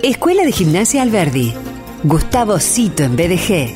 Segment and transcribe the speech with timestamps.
[0.00, 1.54] Escuela de Gimnasia Alberdi.
[2.04, 3.74] Gustavo Cito en BDG.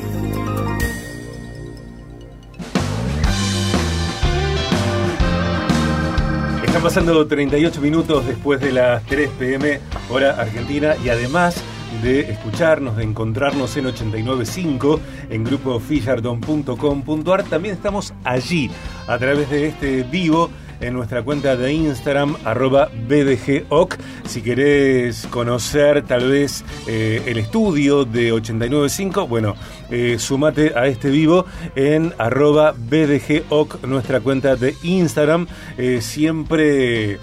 [6.65, 9.79] Están pasando 38 minutos después de las 3 pm
[10.09, 11.63] hora argentina y además
[12.01, 14.99] de escucharnos, de encontrarnos en 895
[15.29, 18.69] en grupo fisherton.com.ar, también estamos allí
[19.07, 20.49] a través de este vivo
[20.79, 23.95] en nuestra cuenta de Instagram, arroba BDGOC.
[24.25, 29.55] Si querés conocer tal vez eh, el estudio de 895, bueno,
[29.89, 35.47] eh, sumate a este vivo en arroba BDGOC, nuestra cuenta de Instagram.
[35.77, 37.19] Eh, siempre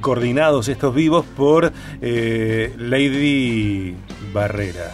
[0.00, 3.94] coordinados estos vivos por Lady
[4.32, 4.92] Barrera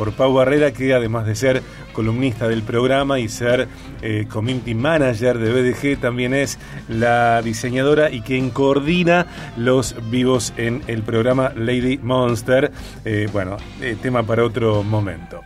[0.00, 1.62] por Pau Barrera, que además de ser
[2.00, 3.68] columnista del programa y ser
[4.00, 9.26] eh, community manager de BDG, también es la diseñadora y quien coordina
[9.58, 12.72] los vivos en el programa Lady Monster.
[13.04, 15.42] Eh, bueno, eh, tema para otro momento.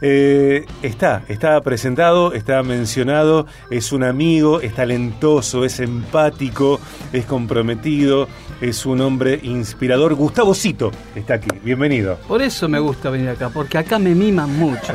[0.00, 6.80] Eh, está, está presentado, está mencionado, es un amigo, es talentoso, es empático,
[7.12, 8.28] es comprometido,
[8.60, 10.14] es un hombre inspirador.
[10.14, 12.18] Gustavo Cito está aquí, bienvenido.
[12.28, 14.94] Por eso me gusta venir acá, porque acá me miman mucho.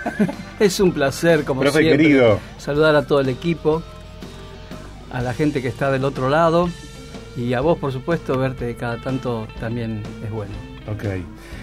[0.60, 2.40] es un placer, como Profe siempre, querido.
[2.58, 3.82] saludar a todo el equipo,
[5.12, 6.68] a la gente que está del otro lado
[7.36, 10.52] y a vos, por supuesto, verte cada tanto también es bueno.
[10.88, 11.04] Ok.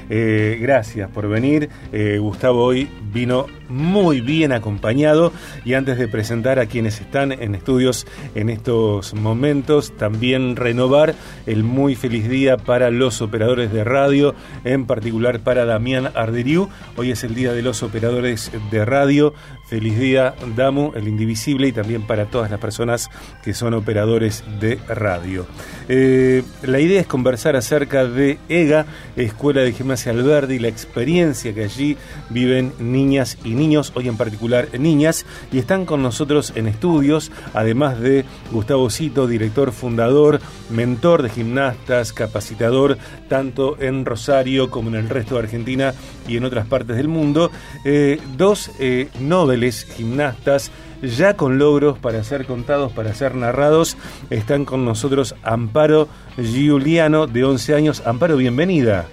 [0.10, 1.70] Eh, gracias por venir.
[1.92, 5.32] Eh, Gustavo hoy vino muy bien acompañado
[5.66, 11.16] y antes de presentar a quienes están en estudios en estos momentos, también renovar
[11.46, 16.70] el muy feliz día para los operadores de radio, en particular para Damián Arderiu.
[16.96, 19.34] Hoy es el día de los operadores de radio.
[19.68, 23.10] Feliz día, Damu, el indivisible, y también para todas las personas
[23.44, 25.46] que son operadores de radio.
[25.90, 28.86] Eh, la idea es conversar acerca de EGA,
[29.18, 31.98] Escuela de Gimnasia Alberdi, la experiencia que allí
[32.30, 38.00] viven niñas y niños, hoy en particular niñas, y están con nosotros en estudios, además
[38.00, 42.98] de Gustavo Cito, director fundador, mentor de gimnastas, capacitador,
[43.28, 45.94] tanto en Rosario como en el resto de Argentina
[46.28, 47.52] y en otras partes del mundo,
[47.84, 53.98] eh, dos eh, nobles gimnastas, ya con logros para ser contados, para ser narrados.
[54.30, 56.08] Están con nosotros Amparo
[56.38, 58.04] Giuliano, de 11 años.
[58.06, 59.06] Amparo, bienvenida.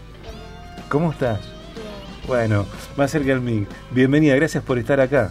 [0.88, 1.53] ¿Cómo estás?
[2.26, 3.66] Bueno, más cerca al mí.
[3.90, 5.30] Bienvenida, gracias por estar acá.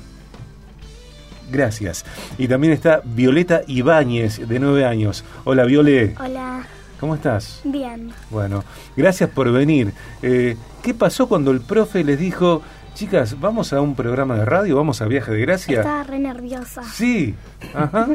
[1.52, 2.06] Gracias.
[2.38, 5.24] Y también está Violeta Ibáñez, de 9 años.
[5.44, 6.16] Hola, Viole.
[6.20, 6.66] Hola,
[7.00, 7.62] ¿Cómo estás?
[7.64, 8.12] bien.
[8.30, 8.64] Bueno,
[8.96, 9.92] gracias por venir.
[10.22, 12.62] Eh, ¿Qué pasó cuando el profe les dijo,
[12.94, 15.80] chicas, vamos a un programa de radio, vamos a Viaje de Gracia?
[15.80, 16.84] Estaba re nerviosa.
[16.84, 17.36] Sí,
[17.74, 18.08] ajá.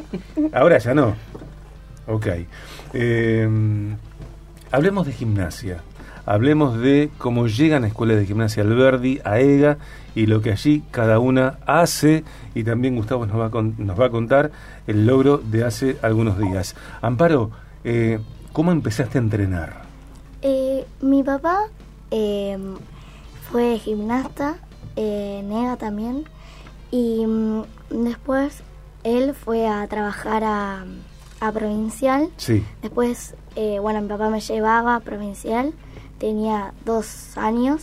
[0.53, 1.15] Ahora ya no.
[2.07, 2.27] Ok.
[2.95, 3.49] Eh,
[4.71, 5.83] hablemos de gimnasia.
[6.31, 9.79] Hablemos de cómo llegan a Escuela de Gimnasia Alberdi, a EGA,
[10.15, 12.23] y lo que allí cada una hace.
[12.55, 14.51] Y también Gustavo nos va a, con- nos va a contar
[14.87, 16.77] el logro de hace algunos días.
[17.01, 17.51] Amparo,
[17.83, 18.19] eh,
[18.53, 19.83] ¿cómo empezaste a entrenar?
[20.43, 21.61] Eh, mi papá
[22.11, 22.59] eh,
[23.51, 24.57] fue gimnasta,
[24.97, 26.25] eh, Nega también,
[26.91, 27.63] y mm,
[28.05, 28.63] después
[29.03, 30.85] él fue a trabajar a,
[31.41, 32.29] a Provincial.
[32.37, 32.63] Sí.
[32.83, 33.35] Después,
[33.81, 35.73] bueno, mi papá me llevaba a Provincial,
[36.19, 37.83] tenía dos años,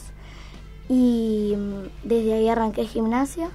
[0.87, 3.49] y mm, desde ahí arranqué gimnasia.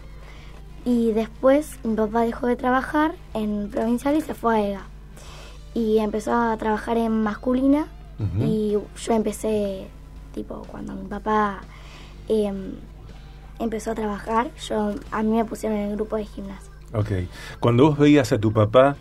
[0.84, 4.86] Y después mi papá dejó de trabajar en Provincial y se fue a EGA.
[5.74, 7.86] Y empezó a trabajar en masculina
[8.38, 9.88] y yo empecé,
[10.34, 11.62] tipo, cuando mi papá
[12.28, 12.72] em,
[13.58, 16.70] empezó a trabajar, yo a mí me pusieron en el grupo de gimnasia.
[16.92, 17.12] Ok.
[17.60, 18.96] Cuando vos veías a tu papá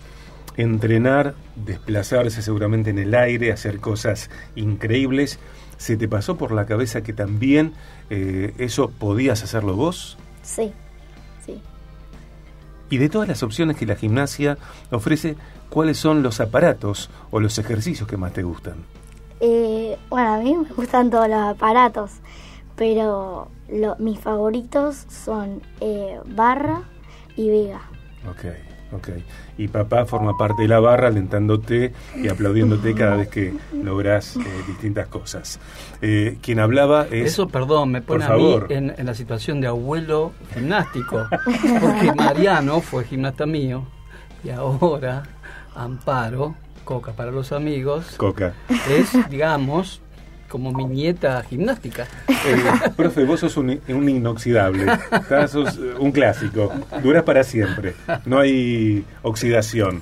[0.61, 5.39] entrenar, desplazarse seguramente en el aire, hacer cosas increíbles,
[5.77, 7.73] ¿se te pasó por la cabeza que también
[8.09, 10.17] eh, eso podías hacerlo vos?
[10.43, 10.71] Sí,
[11.45, 11.61] sí.
[12.89, 14.57] Y de todas las opciones que la gimnasia
[14.91, 15.35] ofrece,
[15.69, 18.83] ¿cuáles son los aparatos o los ejercicios que más te gustan?
[19.39, 22.11] Eh, bueno, a mí me gustan todos los aparatos,
[22.75, 26.81] pero lo- mis favoritos son eh, barra
[27.37, 27.81] y viga.
[28.29, 28.45] Ok,
[28.91, 29.09] ok.
[29.57, 33.53] Y papá forma parte de la barra alentándote y aplaudiéndote cada vez que
[33.83, 35.59] lográs eh, distintas cosas.
[36.01, 37.33] Eh, quien hablaba es...
[37.33, 38.71] Eso, perdón, me pone Por a mí favor.
[38.71, 41.27] en, en la situación de abuelo gimnástico.
[41.81, 43.83] Porque Mariano fue gimnasta mío
[44.43, 45.23] y ahora
[45.75, 48.53] Amparo, Coca para los amigos, Coca.
[48.89, 50.01] es, digamos,
[50.49, 52.07] como mi nieta gimnástica.
[52.27, 54.85] Eh, profe, vos sos un, un inoxidable,
[55.47, 56.71] sos eh, un clásico,
[57.03, 60.01] duras para siempre, no hay oxidación.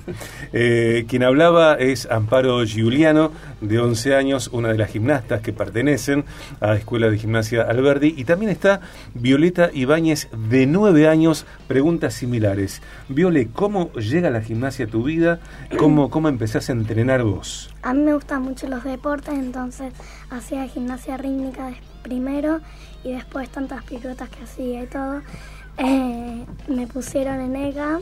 [0.53, 6.25] Eh, quien hablaba es Amparo Giuliano, de 11 años, una de las gimnastas que pertenecen
[6.59, 8.81] a la Escuela de Gimnasia Alberdi, y también está
[9.13, 12.81] Violeta Ibáñez, de 9 años, preguntas similares.
[13.09, 15.39] Viole, ¿cómo llega la gimnasia a tu vida?
[15.77, 17.69] ¿Cómo, cómo empezás a entrenar vos?
[17.83, 19.93] A mí me gustan mucho los deportes, entonces
[20.37, 22.61] hacía gimnasia rítmica de- primero
[23.03, 25.21] y después tantas piruetas que hacía y todo.
[25.77, 27.99] eh, me pusieron en EGA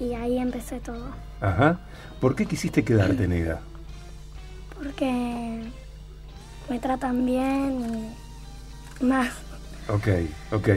[0.00, 1.06] y ahí empecé todo.
[1.40, 1.78] Ajá.
[2.20, 3.60] ¿Por qué quisiste quedarte, nega?
[4.76, 5.62] Porque
[6.68, 8.12] me tratan bien
[9.00, 9.30] y más.
[9.88, 10.08] Ok,
[10.52, 10.68] ok.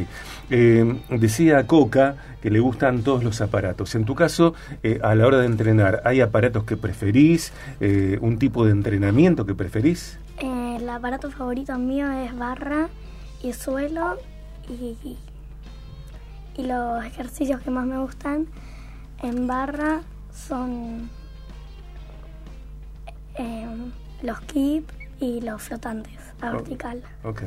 [0.50, 3.94] Eh, decía Coca que le gustan todos los aparatos.
[3.96, 4.54] En tu caso,
[4.84, 7.52] eh, a la hora de entrenar, ¿hay aparatos que preferís?
[7.82, 10.18] Eh, ¿Un tipo de entrenamiento que preferís?
[10.82, 12.90] El aparato favorito mío es barra
[13.44, 14.18] y suelo
[14.68, 14.98] y,
[16.58, 18.48] y los ejercicios que más me gustan
[19.22, 20.02] en barra
[20.34, 21.08] son
[23.36, 23.68] eh,
[24.24, 24.86] los keep
[25.20, 27.04] y los flotantes a vertical.
[27.26, 27.44] Ok.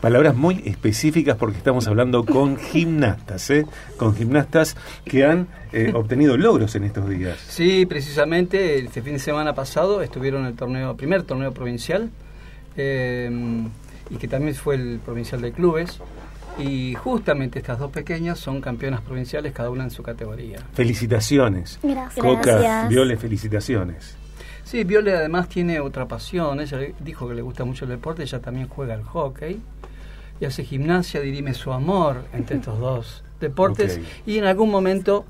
[0.00, 3.66] Palabras muy específicas porque estamos hablando con gimnastas, ¿eh?
[3.96, 7.38] Con gimnastas que han eh, obtenido logros en estos días.
[7.38, 12.10] Sí, precisamente este fin de semana pasado estuvieron en el torneo, primer torneo provincial,
[12.76, 13.30] eh,
[14.10, 16.00] y que también fue el provincial de clubes.
[16.58, 20.58] Y justamente estas dos pequeñas son campeonas provinciales, cada una en su categoría.
[20.72, 21.80] Felicitaciones.
[21.82, 22.24] Gracias.
[22.24, 22.88] Coca, Gracias.
[22.90, 24.16] Viole, felicitaciones.
[24.62, 26.60] Sí, Viole además tiene otra pasión.
[26.60, 29.60] Ella dijo que le gusta mucho el deporte, ella también juega al hockey
[30.40, 35.24] y hace gimnasia, dirime su amor entre estos dos deportes y en algún momento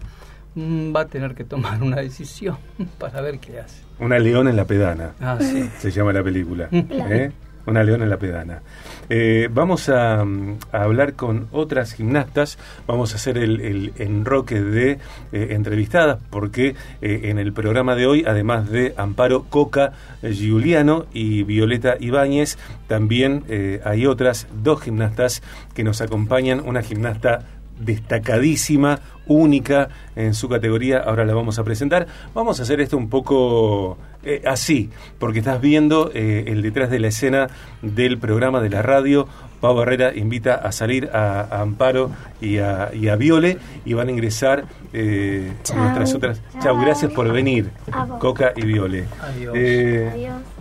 [0.57, 2.57] va a tener que tomar una decisión
[2.99, 3.83] para ver qué hace.
[3.99, 5.13] Una leona en la pedana.
[5.21, 5.69] Ah, sí.
[5.79, 6.69] se llama la película.
[6.73, 7.31] ¿eh?
[7.67, 8.61] Una leona en la pedana.
[9.09, 14.61] Eh, vamos a, mm, a hablar con otras gimnastas, vamos a hacer el, el enroque
[14.61, 14.99] de
[15.33, 19.93] eh, entrevistadas, porque en el programa de hoy, además de Amparo Coca
[20.23, 23.45] Giuliano y Violeta Ibáñez, también
[23.85, 25.43] hay otras dos gimnastas
[25.75, 27.45] que nos acompañan, una gimnasta
[27.79, 32.07] destacadísima, única en su categoría, ahora la vamos a presentar.
[32.35, 36.99] Vamos a hacer esto un poco eh, así, porque estás viendo eh, el detrás de
[36.99, 37.49] la escena
[37.83, 39.27] del programa de la radio.
[39.61, 42.11] Pau Herrera invita a salir a, a Amparo
[42.41, 43.57] y a, y a Viole
[43.87, 45.79] y van a ingresar eh, Chau.
[45.79, 46.43] nuestras otras.
[46.63, 47.71] Chau, gracias por venir.
[48.19, 49.07] Coca y Viole.
[49.23, 49.55] Adiós.
[49.57, 50.54] Eh, Adiós.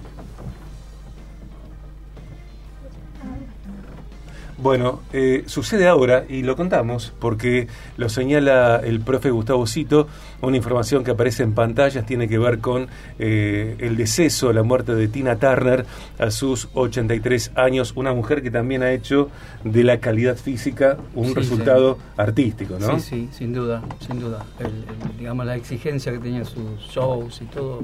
[4.63, 7.67] Bueno, eh, sucede ahora, y lo contamos, porque
[7.97, 10.07] lo señala el profe Gustavo Cito,
[10.41, 12.87] una información que aparece en pantallas tiene que ver con
[13.19, 15.85] eh, el deceso, la muerte de Tina Turner
[16.17, 19.29] a sus 83 años, una mujer que también ha hecho
[19.65, 22.97] de la calidad física un Sí, resultado artístico, ¿no?
[22.99, 24.45] Sí, sí, sin duda, sin duda.
[24.59, 27.81] El- el- digamos, la exigencia que tenía sus shows y todo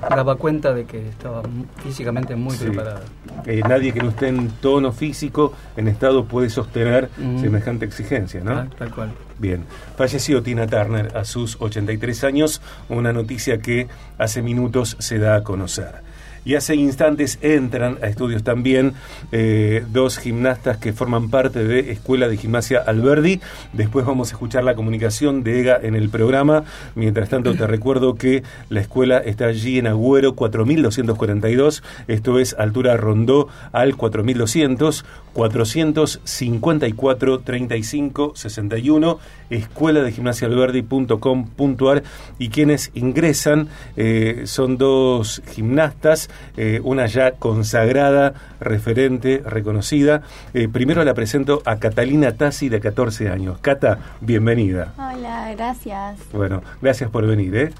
[0.00, 1.42] daba cuenta de que estaba
[1.82, 2.64] físicamente muy Sí.
[2.66, 3.02] preparada.
[3.46, 7.40] Eh, nadie que no esté en tono físico, en estado, puede sostener Mm.
[7.40, 8.54] semejante exigencia, ¿no?
[8.54, 9.12] Tal, tal cual.
[9.38, 9.64] Bien,
[9.96, 15.42] falleció Tina Turner a sus 83 años, una noticia que hace minutos se da a
[15.42, 16.02] conocer.
[16.44, 18.94] Y hace instantes entran a estudios también
[19.30, 23.40] eh, dos gimnastas que forman parte de Escuela de Gimnasia Alberdi.
[23.72, 26.64] Después vamos a escuchar la comunicación de EGA en el programa.
[26.94, 31.82] Mientras tanto, te recuerdo que la escuela está allí en Agüero 4242.
[32.08, 39.18] Esto es altura Rondó al 4200, 454 35 61.
[39.50, 42.02] Escuela de Gimnasia Alberdi.com.ar.
[42.38, 50.22] Y quienes ingresan eh, son dos gimnastas eh, una ya consagrada, referente, reconocida.
[50.54, 53.58] Eh, primero la presento a Catalina Tassi, de 14 años.
[53.60, 54.94] Cata, bienvenida.
[54.96, 56.18] Hola, gracias.
[56.32, 57.56] Bueno, gracias por venir.
[57.56, 57.70] ¿eh?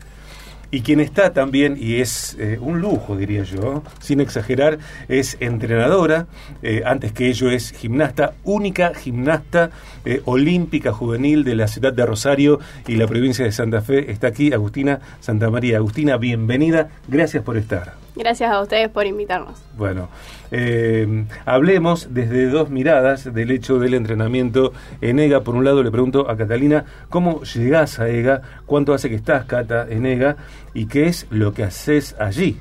[0.75, 6.26] Y quien está también, y es eh, un lujo, diría yo, sin exagerar, es entrenadora,
[6.62, 9.68] eh, antes que ello es gimnasta, única gimnasta
[10.06, 14.11] eh, olímpica juvenil de la ciudad de Rosario y la provincia de Santa Fe.
[14.11, 15.76] Está aquí Agustina Santa María.
[15.76, 17.92] Agustina, bienvenida, gracias por estar.
[18.14, 19.59] Gracias a ustedes por invitarnos.
[19.76, 20.09] Bueno,
[20.50, 25.40] eh, hablemos desde dos miradas del hecho del entrenamiento en EGA.
[25.40, 28.42] Por un lado, le pregunto a Catalina, ¿cómo llegás a EGA?
[28.66, 30.37] ¿Cuánto hace que estás, Cata, en EGA?
[30.75, 32.59] ¿Y qué es lo que haces allí?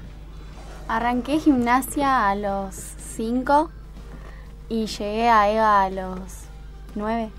[0.88, 3.70] Arranqué gimnasia a los 5
[4.70, 6.46] y llegué a EGA a los
[6.96, 7.30] 9.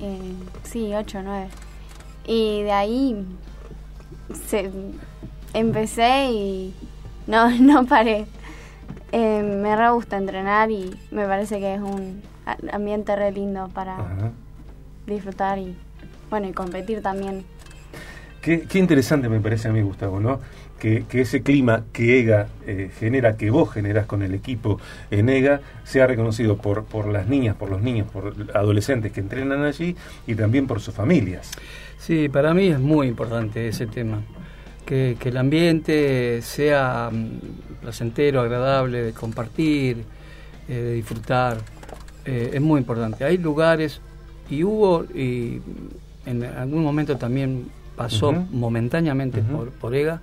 [0.00, 1.48] Eh, sí, 8, 9.
[2.26, 3.26] Y de ahí
[4.48, 4.70] se,
[5.54, 6.74] empecé y
[7.32, 8.26] no, no paré.
[9.10, 12.22] Eh, me re gusta entrenar y me parece que es un
[12.72, 14.32] ambiente re lindo para Ajá.
[15.06, 15.74] disfrutar y
[16.30, 17.44] bueno y competir también.
[18.40, 20.40] Qué, qué interesante me parece a mí, Gustavo, ¿no?
[20.78, 24.80] Que, que ese clima que EGA eh, genera, que vos generás con el equipo
[25.12, 29.62] en EGA, sea reconocido por, por las niñas, por los niños, por adolescentes que entrenan
[29.62, 29.94] allí
[30.26, 31.52] y también por sus familias.
[31.98, 34.22] Sí, para mí es muy importante ese tema.
[34.84, 40.04] Que, que el ambiente sea mm, placentero, agradable, de compartir,
[40.68, 41.58] eh, de disfrutar.
[42.24, 43.24] eh, es muy importante.
[43.24, 44.00] Hay lugares,
[44.50, 45.60] y hubo, y
[46.26, 50.20] en algún momento también pasó momentáneamente por, por EGA,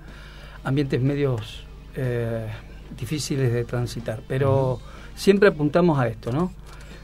[0.64, 1.64] ambientes medios
[1.96, 2.46] eh,
[2.98, 4.22] difíciles de transitar.
[4.28, 4.80] Pero
[5.14, 6.52] siempre apuntamos a esto, ¿no?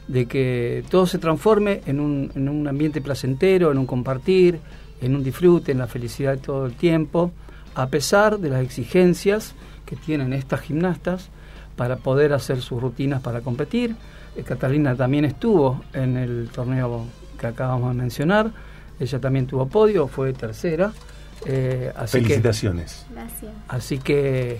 [0.08, 4.60] de que todo se transforme en un, en un ambiente placentero, en un compartir,
[5.00, 7.32] en un disfrute, en la felicidad todo el tiempo,
[7.76, 9.54] a pesar de las exigencias
[9.84, 11.28] que tienen estas gimnastas
[11.76, 13.94] para poder hacer sus rutinas para competir.
[14.34, 17.04] Eh, Catalina también estuvo en el torneo
[17.38, 18.50] que acabamos de mencionar,
[18.98, 20.92] ella también tuvo podio, fue tercera.
[21.44, 23.04] eh, así que Felicitaciones.
[23.12, 23.52] Gracias.
[23.68, 24.58] Así que,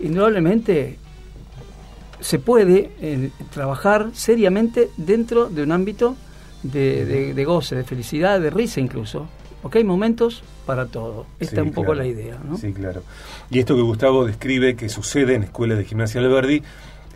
[0.00, 0.98] indudablemente,
[2.20, 6.16] se puede eh, trabajar seriamente dentro de un ámbito
[6.62, 9.28] de, de- de goce, de felicidad, de risa incluso.
[9.64, 11.24] Porque hay momentos para todo.
[11.40, 12.58] Esta Sí, es un poco la idea, ¿no?
[12.58, 13.02] Sí, claro.
[13.48, 16.62] Y esto que Gustavo describe que sucede en Escuela de Gimnasia Alberdi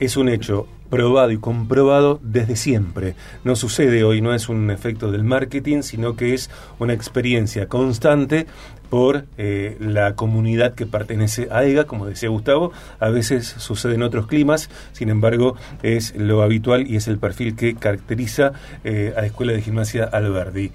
[0.00, 3.16] es un hecho probado y comprobado desde siempre.
[3.44, 8.46] No sucede hoy, no es un efecto del marketing, sino que es una experiencia constante
[8.88, 14.02] por eh, la comunidad que pertenece a EGA, como decía Gustavo, a veces sucede en
[14.04, 18.52] otros climas, sin embargo es lo habitual y es el perfil que caracteriza
[18.84, 20.72] eh, a la Escuela de Gimnasia Alberdi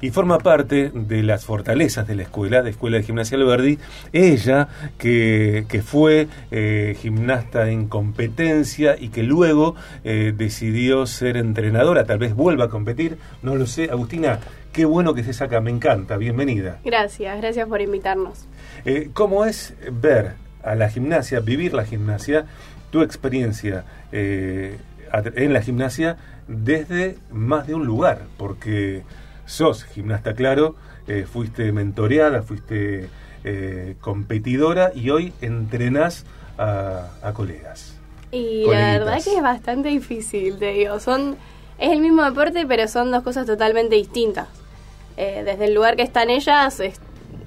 [0.00, 3.78] y forma parte de las fortalezas de la escuela, de Escuela de Gimnasia Alberdi,
[4.12, 9.74] ella que, que fue eh, gimnasta en competencia y que luego
[10.04, 13.88] eh, decidió ser entrenadora, tal vez vuelva a competir, no lo sé.
[13.90, 14.40] Agustina,
[14.72, 16.78] qué bueno que estés acá, me encanta, bienvenida.
[16.84, 18.46] Gracias, gracias por invitarnos.
[18.84, 22.46] Eh, ¿Cómo es ver a la gimnasia, vivir la gimnasia,
[22.90, 26.16] tu experiencia en la gimnasia
[26.48, 28.22] desde más de un lugar?
[28.36, 29.02] Porque
[29.46, 30.74] sos gimnasta, claro,
[31.06, 33.08] eh, fuiste mentoreada, fuiste
[33.44, 36.24] eh, competidora y hoy entrenás
[36.58, 37.94] a, a colegas.
[38.32, 38.72] Y Coleguitas.
[38.80, 40.98] la verdad que es bastante difícil, te digo.
[41.00, 41.36] Son,
[41.78, 44.48] es el mismo deporte, pero son dos cosas totalmente distintas.
[45.16, 47.00] Eh, desde el lugar que están ellas es-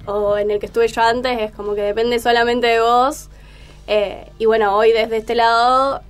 [0.06, 3.28] o en el que estuve yo antes, es como que depende solamente de vos.
[4.38, 6.00] Y bueno, hoy desde este lado,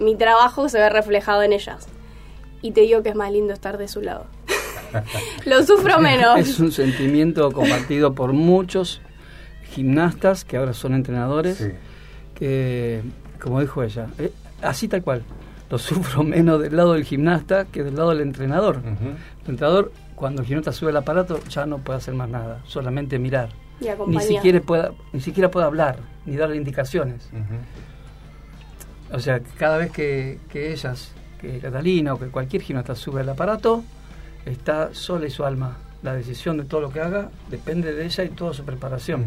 [0.00, 1.88] mi trabajo se ve reflejado en ellas.
[2.62, 4.26] Y te digo que es más lindo estar de su lado.
[5.46, 6.38] Lo sufro menos.
[6.38, 9.00] Es un sentimiento compartido por muchos
[9.70, 11.70] gimnastas que ahora son entrenadores, Sí.
[12.34, 13.02] que,
[13.40, 14.32] como dijo ella, eh,
[14.62, 15.22] así tal cual,
[15.70, 18.80] lo sufro menos del lado del gimnasta que del lado del entrenador.
[19.44, 23.18] El entrenador, cuando el gimnasta sube el aparato, ya no puede hacer más nada, solamente
[23.18, 23.48] mirar.
[23.80, 25.96] Y Ni siquiera, pueda, ni siquiera puede hablar,
[26.26, 27.28] ni darle indicaciones.
[29.12, 33.28] O sea, cada vez que, que ellas, que Catalina o que cualquier gimnasta sube el
[33.28, 33.82] aparato,
[34.46, 35.76] está sola y su alma.
[36.02, 39.26] La decisión de todo lo que haga depende de ella y toda su preparación.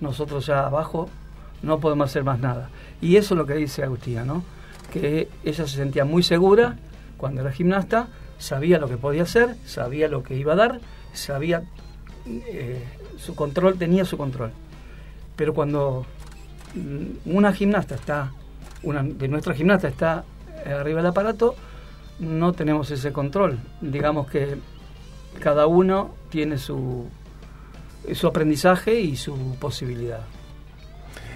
[0.00, 1.08] Nosotros ya abajo
[1.62, 2.70] no podemos hacer más nada.
[3.00, 4.42] Y eso es lo que dice Agustina, ¿no?
[4.92, 6.76] Que ella se sentía muy segura
[7.16, 8.08] cuando era gimnasta,
[8.38, 10.80] sabía lo que podía hacer, sabía lo que iba a dar,
[11.12, 11.62] sabía
[12.26, 12.84] eh,
[13.16, 14.52] su control, tenía su control.
[15.34, 16.06] Pero cuando
[16.74, 18.32] mm, una gimnasta está,
[18.82, 20.24] una de nuestras gimnastas está
[20.64, 21.54] eh, arriba del aparato,
[22.18, 23.58] no tenemos ese control.
[23.80, 24.56] Digamos que
[25.40, 27.06] cada uno tiene su,
[28.14, 30.20] su aprendizaje y su posibilidad.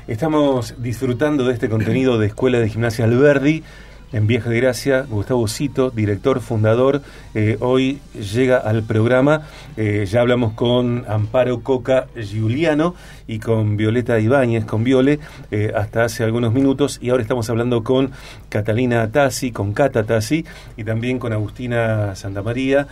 [0.07, 3.63] Estamos disfrutando de este contenido de Escuela de Gimnasia Alberdi.
[4.13, 7.01] En Vieja Gracia, Gustavo Cito, director, fundador,
[7.35, 9.43] eh, hoy llega al programa.
[9.77, 12.97] Eh, ya hablamos con Amparo Coca Giuliano
[13.29, 15.21] y con Violeta Ibáñez, con Viole,
[15.53, 16.99] eh, hasta hace algunos minutos.
[17.01, 18.11] Y ahora estamos hablando con
[18.49, 20.45] Catalina Tassi, con Cata Tassi
[20.77, 22.89] y también con Agustina Santamaría,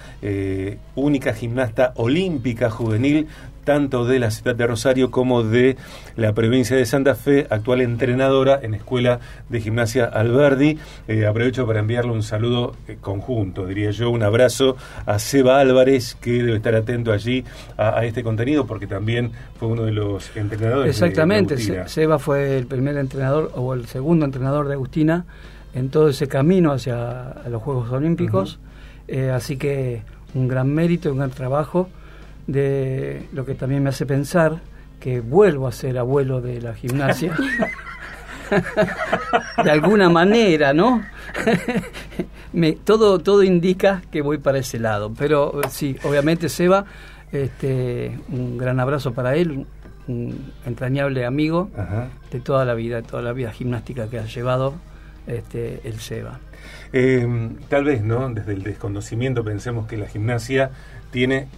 [0.94, 3.26] única gimnasta olímpica juvenil
[3.68, 5.76] tanto de la ciudad de Rosario como de
[6.16, 9.20] la provincia de Santa Fe, actual entrenadora en Escuela
[9.50, 10.78] de Gimnasia Alberdi.
[11.08, 16.14] Eh, aprovecho para enviarle un saludo eh, conjunto, diría yo, un abrazo a Seba Álvarez,
[16.20, 17.44] que debe estar atento allí
[17.78, 20.90] a, a este contenido, porque también fue uno de los entrenadores.
[20.90, 25.24] Exactamente, de Seba fue el primer entrenador o el segundo entrenador de Agustina
[25.74, 28.58] en todo ese camino hacia los Juegos Olímpicos,
[29.10, 30.02] Eh, así que
[30.34, 31.88] un gran mérito, un gran trabajo
[32.46, 34.58] de lo que también me hace pensar
[35.00, 37.34] que vuelvo a ser abuelo de la gimnasia.
[39.64, 41.02] de alguna manera, ¿no?
[42.52, 45.12] Me, todo, todo indica que voy para ese lado.
[45.16, 46.84] Pero eh, sí, obviamente Seba,
[47.32, 49.66] este, un gran abrazo para él,
[50.06, 52.08] un entrañable amigo Ajá.
[52.30, 54.74] de toda la vida, de toda la vida gimnástica que ha llevado
[55.26, 56.40] este, el Seba.
[56.92, 57.26] Eh,
[57.68, 58.30] tal vez, ¿no?
[58.30, 60.70] Desde el desconocimiento pensemos que la gimnasia
[61.10, 61.48] tiene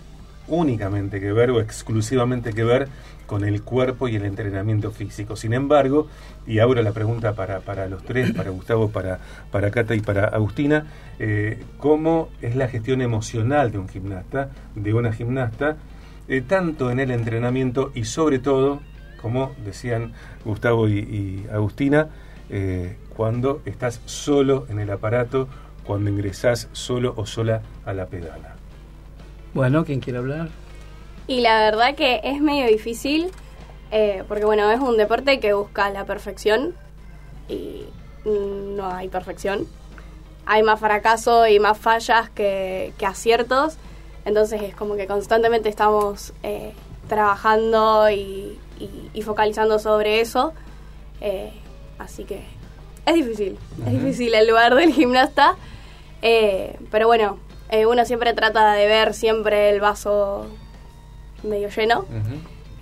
[0.48, 2.88] únicamente que ver o exclusivamente que ver
[3.30, 5.36] con el cuerpo y el entrenamiento físico.
[5.36, 6.08] Sin embargo,
[6.48, 9.20] y ahora la pregunta para, para los tres, para Gustavo, para,
[9.52, 10.86] para Cata y para Agustina,
[11.20, 15.76] eh, ¿cómo es la gestión emocional de un gimnasta, de una gimnasta,
[16.26, 18.80] eh, tanto en el entrenamiento y sobre todo,
[19.22, 20.12] como decían
[20.44, 22.08] Gustavo y, Agustina,
[22.48, 25.46] eh, cuando estás solo en el aparato,
[25.84, 28.56] cuando ingresás solo o sola a la pedala?
[29.54, 30.48] Bueno, ¿quién quiere hablar?
[31.26, 33.30] Y la verdad que es medio difícil,
[33.92, 36.74] eh, porque bueno, es un deporte que busca la perfección
[37.48, 37.84] y
[38.24, 39.66] no hay perfección.
[40.46, 43.76] Hay más fracaso y más fallas que, que aciertos,
[44.24, 46.72] entonces es como que constantemente estamos eh,
[47.08, 50.52] trabajando y, y- y focalizando sobre eso.
[51.20, 51.52] Eh,
[51.98, 52.42] así que
[53.06, 55.54] es difícil, es difícil el lugar del gimnasta,
[56.90, 57.38] pero bueno,
[57.88, 60.46] uno siempre trata de ver siempre el vaso
[61.42, 62.04] medio lleno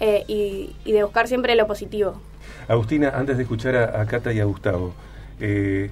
[0.00, 2.20] eh, y, y de buscar siempre lo positivo.
[2.68, 4.92] Agustina, antes de escuchar a, a Cata y a Gustavo,
[5.40, 5.90] eh,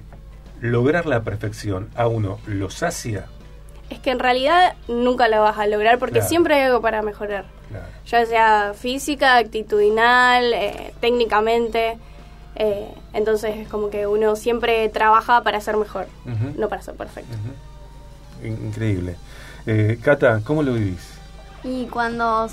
[0.61, 3.25] lograr la perfección a uno lo sacia.
[3.89, 6.27] Es que en realidad nunca lo vas a lograr porque Claro.
[6.29, 7.45] siempre hay algo para mejorar.
[7.69, 7.85] Claro.
[8.05, 11.97] Ya sea física, actitudinal, eh, técnicamente.
[13.13, 16.07] entonces es como que uno siempre trabaja para ser mejor,
[16.57, 17.35] no para ser perfecto.
[18.43, 19.15] Increíble.
[20.01, 21.16] Cata, ¿cómo lo vivís?
[21.67, 22.47] Y cuando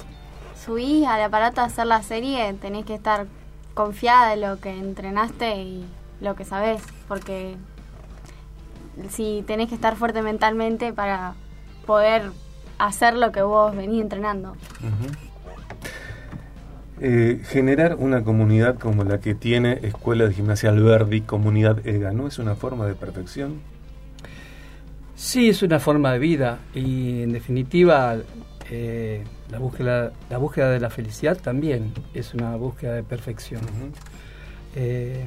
[0.65, 3.27] subís al aparato a hacer la serie, tenés que estar
[3.75, 5.85] confiada en lo que entrenaste y
[6.21, 7.57] lo que sabés, porque
[9.11, 11.35] si tenés que estar fuerte mentalmente para
[11.87, 12.31] poder
[12.79, 14.57] hacer lo que vos venís entrenando.
[17.01, 22.27] Eh, generar una comunidad como la que tiene Escuela de Gimnasia Alberdi, Comunidad EGA, ¿no
[22.27, 23.61] es una forma de perfección?
[25.15, 28.17] Sí, es una forma de vida y en definitiva
[28.77, 33.61] eh, la, búsqueda, la búsqueda de la felicidad también es una búsqueda de perfección.
[34.75, 35.25] Eh,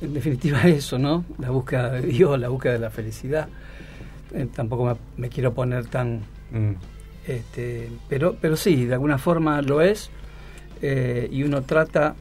[0.00, 1.24] en definitiva eso, ¿no?
[1.38, 3.48] La búsqueda de Dios, la búsqueda de la felicidad.
[4.34, 6.22] Eh, tampoco me, me quiero poner tan...
[6.50, 6.72] Mm.
[7.24, 10.10] Este, pero, pero sí, de alguna forma lo es
[10.80, 12.14] y uno trata,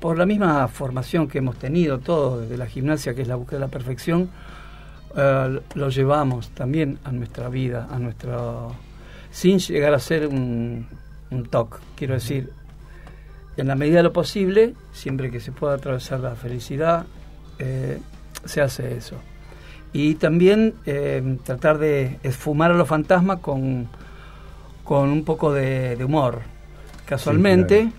[0.00, 3.58] por la misma formación que hemos tenido todos desde la gimnasia, que es la búsqueda
[3.58, 4.30] de la perfección,
[5.14, 8.74] lo llevamos también a nuestra vida, a nuestro
[9.30, 10.86] sin llegar a ser un,
[11.30, 12.50] un TOC, quiero decir,
[13.56, 17.06] en la medida de lo posible, siempre que se pueda atravesar la felicidad,
[17.58, 17.98] eh,
[18.44, 19.16] se hace eso.
[19.92, 23.88] Y también eh, tratar de esfumar a los fantasmas con,
[24.84, 26.42] con un poco de, de humor.
[27.06, 27.92] Casualmente, Sí,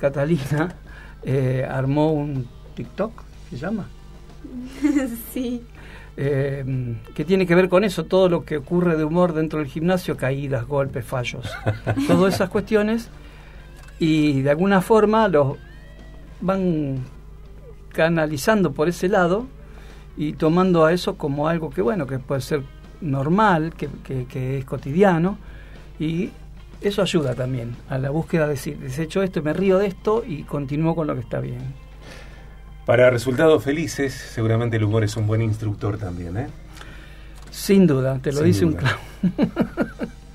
[0.00, 0.76] Catalina
[1.22, 3.88] eh, armó un TikTok, ¿se llama?
[5.32, 5.62] sí.
[6.16, 9.68] Eh, que tiene que ver con eso, todo lo que ocurre de humor dentro del
[9.68, 11.48] gimnasio, caídas, golpes, fallos,
[12.06, 13.08] todas esas cuestiones,
[13.98, 15.56] y de alguna forma los
[16.40, 16.98] van
[17.92, 19.46] canalizando por ese lado
[20.16, 22.62] y tomando a eso como algo que bueno, que puede ser
[23.00, 25.38] normal, que, que- que es cotidiano,
[25.98, 26.30] y
[26.82, 30.42] eso ayuda también a la búsqueda de decir, desecho esto, me río de esto y
[30.42, 31.62] continúo con lo que está bien.
[32.86, 36.46] Para resultados felices, seguramente el humor es un buen instructor también, ¿eh?
[37.50, 38.96] Sin duda, te lo Sin dice un clown.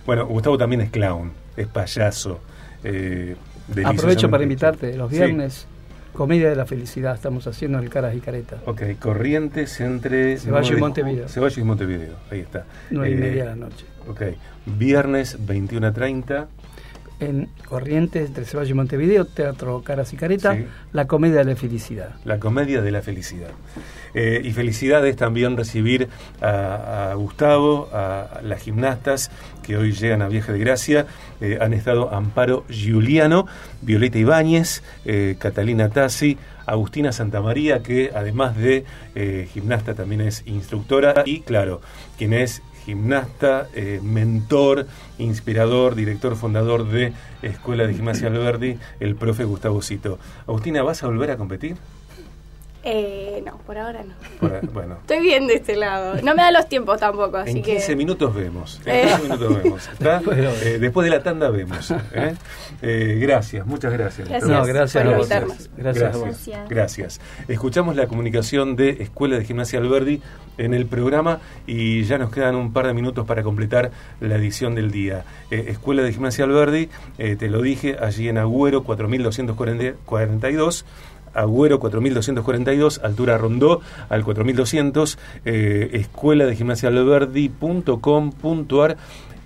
[0.05, 2.39] Bueno, Gustavo también es clown, es payaso.
[2.84, 3.36] eh,
[3.84, 5.17] Aprovecho para invitarte los Sí.
[5.17, 5.65] viernes.
[6.13, 8.60] Comedia de la felicidad, estamos haciendo el Caras y Caretas.
[8.65, 10.38] Ok, Corrientes entre...
[10.38, 11.27] Ceballos y 9 de Montevideo.
[11.27, 12.63] Ceballos y Montevideo, ahí está.
[12.91, 13.86] Nueve y Eh, media de la noche.
[14.08, 14.21] Ok,
[14.65, 16.47] viernes 21 a 30.
[17.19, 20.65] En Corrientes, entre Ceballos y Montevideo, Teatro Caras y Caretas, Sí.
[20.91, 22.15] la comedia de la felicidad.
[22.25, 23.51] La comedia de la felicidad.
[24.13, 26.08] Eh, y felicidades también recibir
[26.41, 29.32] a, a Gustavo, a, las gimnastas
[29.63, 31.06] que hoy llegan a Viaje de Gracia.
[31.41, 33.45] Eh, han estado Amparo Giuliano,
[33.82, 41.23] Violeta Ibáñez, eh, Catalina Tassi, Agustina Santamaría, que además de eh, gimnasta también es instructora.
[41.25, 41.82] Y claro,
[42.17, 49.43] quien es gimnasta, eh, mentor, inspirador, director fundador de Escuela de Gimnasia Alberdi, el profe
[49.43, 50.19] Gustavo Cito.
[50.48, 51.78] Agustina, ¿vas a volver a competir?
[52.88, 54.13] Eh, no, por ahora no.
[54.39, 54.98] Por- bueno.
[55.02, 56.17] Estoy bien de este lado.
[56.21, 57.71] No me da los tiempos tampoco, así En que...
[57.74, 58.80] 15 minutos vemos.
[58.86, 59.02] En Eh.
[59.08, 59.89] 15 minutos vemos.
[59.93, 60.19] ¿está?
[60.19, 60.50] Bueno.
[60.63, 61.89] Eh, después de la tanda vemos.
[62.13, 62.36] ¿eh?
[62.84, 64.30] Eh, gracias, muchas gracias.
[64.30, 65.26] Gracias No, gracias por a vos.
[65.26, 65.69] invitarnos.
[65.76, 66.26] Gracias a vos.
[66.28, 67.21] Gracias, gracias.
[67.48, 70.21] Escuchamos la comunicación de Escuela de Gimnasia Alberdi
[70.60, 73.89] en el programa y ya nos quedan un par de minutos para completar
[74.21, 75.26] la edición del día.
[75.50, 80.86] Eh, Escuela de Gimnasia Alberdi, eh, te lo dije, allí en Agüero 4242.
[81.36, 88.98] Agüero 4242, altura Rondó al 4200, eh, escuela de gimnasia alberdi.com.ar,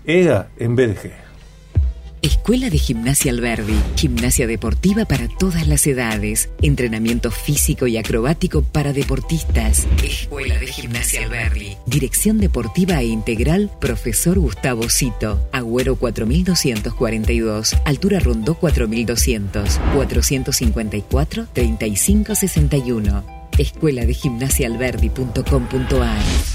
[0.06, 1.29] EGA en BDG.
[2.21, 8.91] Escuela de Gimnasia Alberdi, gimnasia deportiva para todas las edades, entrenamiento físico y acrobático para
[8.91, 9.88] deportistas.
[10.03, 18.55] Escuela de Gimnasia Alberdi, dirección deportiva e integral, profesor Gustavo Cito, Agüero 4242, altura Rondó
[18.55, 23.23] 4200, 454 3561.
[23.58, 26.48] Escuela de Gimnasia Alberdi.com.ar